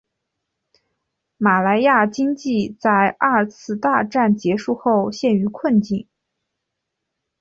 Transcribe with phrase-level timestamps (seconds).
[1.37, 6.07] 马来亚经济在二次大战结束后陷于困境。